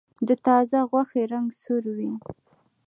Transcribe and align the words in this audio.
د 0.27 0.29
تازه 0.45 0.79
غوښې 0.89 1.23
رنګ 1.31 1.47
سور 1.63 1.83
وي. 1.97 2.11